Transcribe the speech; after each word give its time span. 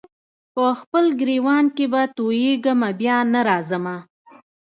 په 0.53 0.63
خپل 0.79 1.05
ګرېوان 1.21 1.65
کي 1.75 1.85
به 1.91 2.01
تویېږمه 2.15 2.89
بیا 2.99 3.17
نه 3.33 3.41
راځمه 3.49 3.95